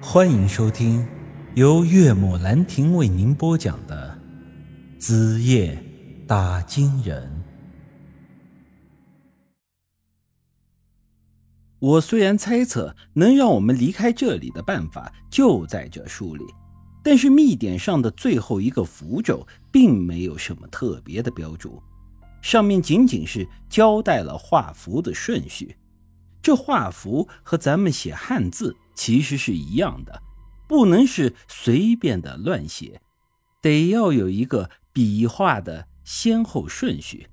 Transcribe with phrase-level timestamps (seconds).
[0.00, 1.06] 欢迎收听
[1.54, 4.18] 由岳母兰亭为您播讲的
[5.00, 5.82] 《子夜
[6.26, 7.22] 打金人》。
[11.78, 16.44] 我虽然猜测能让我们离开这里的办法就在这书里，
[17.02, 21.82] 但是密典上的最后一个符咒并没有什么特别的标注，
[22.42, 25.74] 上面仅仅是交代了画符的顺序。
[26.42, 28.76] 这画符和咱们写汉字。
[28.96, 30.22] 其实是一样的，
[30.66, 33.00] 不能是随便的乱写，
[33.62, 37.28] 得要有一个笔画的先后顺序。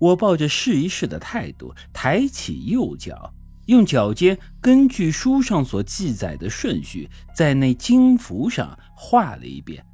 [0.00, 3.32] 我抱着试一试的态度，抬起右脚，
[3.66, 9.84] 用脚尖根据书上所记载的顺序，在那金符上画了一遍，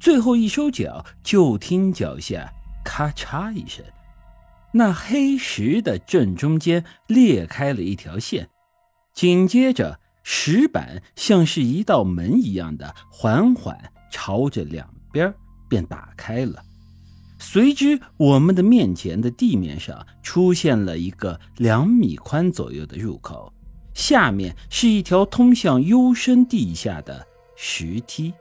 [0.00, 2.52] 最后一收脚，就听脚下
[2.84, 3.84] 咔嚓一声，
[4.72, 8.48] 那黑石的正中间裂开了一条线，
[9.12, 10.00] 紧接着。
[10.26, 13.78] 石板像是一道门一样的，缓缓
[14.10, 15.32] 朝着两边
[15.68, 16.60] 便打开了。
[17.38, 23.52] 随之，我们的面前的地面上出现了一个两米宽左右的入口，
[23.92, 28.32] 下面是一条通向幽深地下的石梯。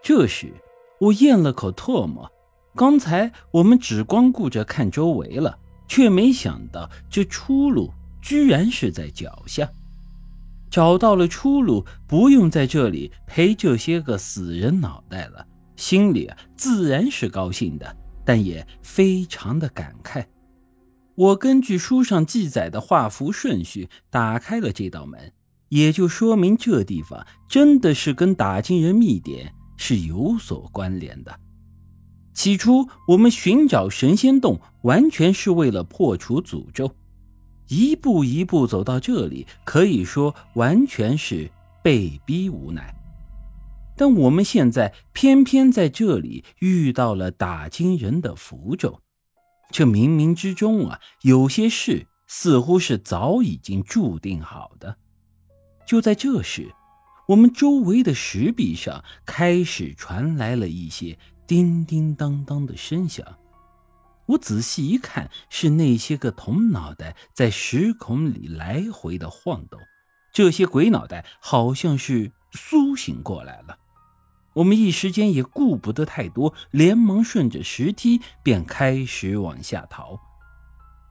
[0.00, 0.52] 这时，
[1.00, 2.30] 我咽了口唾沫。
[2.76, 7.90] 刚才我们只光顾着看周围了，却没想到这出路
[8.22, 9.68] 居然是在脚下。
[10.70, 20.24] 找到了出路，不用在这里陪这些个死人脑袋了，心里啊自然是高兴的，但也非常的感慨。
[21.16, 25.32] 我根据书上记载的画符顺序打开了这道门，
[25.68, 31.40] 也就说明这地方真的是跟打金人秘典是有所关联的。
[32.32, 36.90] 起初我们寻找神仙洞，完全是为了破除诅咒。
[37.70, 41.50] 一步一步走到这里，可以说完全是
[41.82, 42.94] 被逼无奈。
[43.96, 49.00] 但我们现在偏偏在这里遇到了打金人的符咒，
[49.70, 54.96] 这冥冥之中啊，有些事似乎是早已经注定好的。
[55.86, 56.74] 就在这时，
[57.28, 61.16] 我们周围的石壁上开始传来了一些
[61.46, 63.24] 叮叮当当的声响。
[64.30, 69.80] 我仔细一看，是那些个铜脑袋在石孔里来回的晃动。
[70.32, 73.78] 这些鬼脑袋好像是苏醒过来了。
[74.54, 80.20] 我们一时间也顾不得太多，连忙顺着石梯便开始往下逃。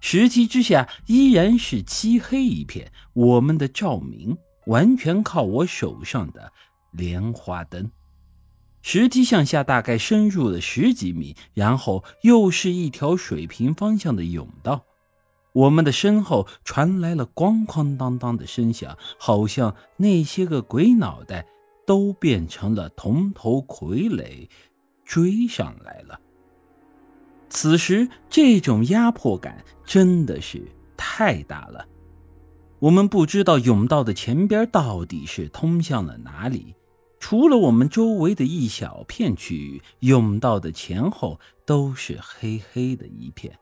[0.01, 4.37] 石梯之下依然是漆黑一片，我们的照明
[4.67, 6.53] 完全靠我手上的
[6.91, 7.91] 莲花灯。
[8.81, 14.85] 石梯向下大概深入了十几米，然后又是一条水平方向的甬道。
[15.51, 21.45] 我们的身后传来了咣咣当当的声响，好像那些个鬼脑袋
[21.85, 24.47] 都变成了铜头傀儡，
[25.03, 26.19] 追上来了。
[27.49, 30.63] 此时这种压迫感真的是
[30.95, 31.85] 太大了。
[32.77, 36.75] 我们不知道甬道的前边到底是通向了哪里。
[37.19, 43.57] 除了我们周围的一小片区域，甬道的前后都是黑黑的一片。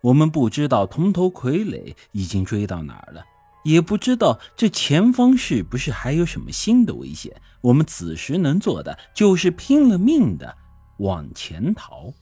[0.00, 3.22] 我们不知道铜头傀儡已经追到哪儿了，
[3.64, 7.30] 也不知道这前方是不是还有什么新的危险。
[7.60, 10.56] 我们此时能做的就是拼了命的
[11.00, 12.12] 往前逃。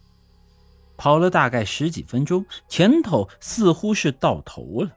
[0.97, 4.91] 跑了大概十几分钟，前头似乎是到头了。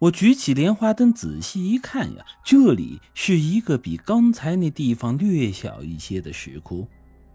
[0.00, 6.86] 我举起莲花灯，仔细一看呀，这里是一个比刚才那地方略小一些的石窟。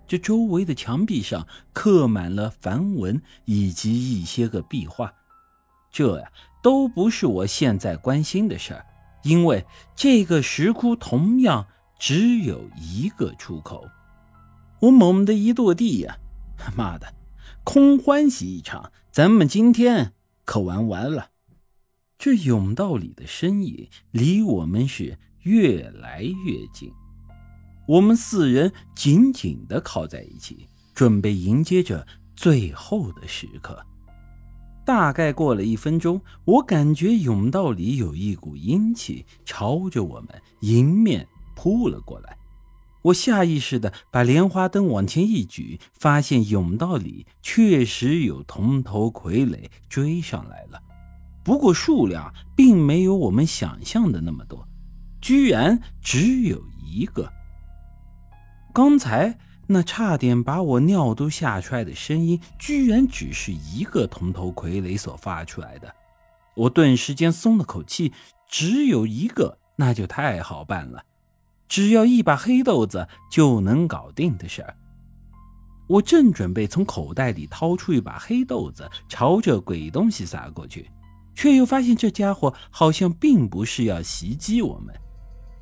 [0.08, 5.14] 这周围的墙壁上刻满了梵文以及一些个壁画。
[5.92, 6.32] 这呀，
[6.62, 8.86] 都不是我现在关心的事儿，
[9.24, 11.68] 因为这个石窟同样
[12.00, 13.86] 只有一个出口。
[14.80, 16.18] 我猛地一跺地呀，
[16.78, 17.14] 妈的，
[17.66, 18.92] 空欢喜一场！
[19.12, 20.14] 咱们今天
[20.46, 21.32] 可玩完了。
[22.24, 26.90] 这甬道里的身影离我们是越来越近，
[27.86, 33.86] 我们四人紧紧的靠在一起，准备迎接着最后的时刻。
[34.86, 40.30] 大概过了一分钟，我感觉甬道里有一股阴气朝着我们
[40.62, 41.28] 迎面
[41.58, 42.38] 扑了过来，
[43.02, 50.82] 我下意识的把莲花灯往前一举，发现甬道里确实有铜头傀儡追上来了。
[51.44, 54.68] 不过数量并没有我们想象的那么多，
[55.22, 57.32] 居然只有一个。
[58.74, 59.38] 刚才
[59.68, 65.94] 那差点把我尿都吓出来的声音，居然只是一个铜头傀儡所发出来的。
[66.56, 68.14] 我顿时间松了口气，
[68.48, 71.04] 只有一个，那就太好办了。
[71.68, 74.76] 只要一把黑豆子就能搞定的事儿。
[75.88, 80.90] 我正准备从口袋里掏出一把黑豆子，朝着鬼东西撒过去，
[81.36, 84.94] 却又发现这家伙好像并不是要袭击我们。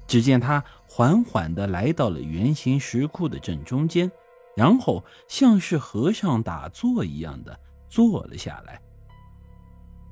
[0.08, 4.12] 只见他缓缓地来到了圆形石窟的正中间，
[4.58, 7.58] 然后像是和尚打坐一样的
[7.90, 8.82] 坐了下来。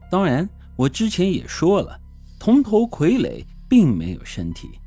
[0.09, 1.99] 当然，我之前也说了，
[2.39, 4.79] 铜头傀儡并没有身体，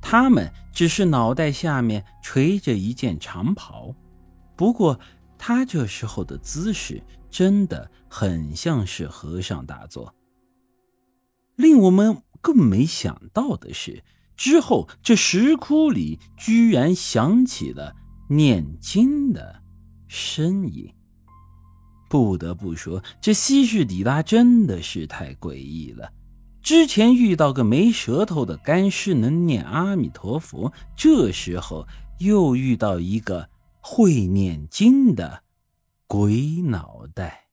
[0.00, 3.94] 他们只是脑袋下面垂着一件长袍。
[4.54, 5.00] 不过，
[5.42, 10.14] 他这时候的姿势真的很像是和尚打坐。
[11.56, 14.04] 令我们更没想到的是，
[14.36, 17.96] 之后这石窟里居然响起了
[18.28, 19.62] 念经的
[20.08, 20.92] 声音。
[22.10, 26.12] 不得不说，这西式迪拉真的是太诡异了。
[26.60, 31.88] 之前遇到个没舌头的干尸能念阿弥陀佛，这时候
[32.18, 33.48] 又遇到一个。
[33.80, 35.42] 会念经的
[36.06, 37.46] 鬼脑袋。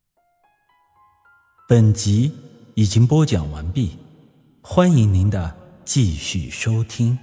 [1.68, 2.32] 本集
[2.76, 3.98] 已经播讲完毕，
[4.62, 7.18] 欢迎您的继续收听。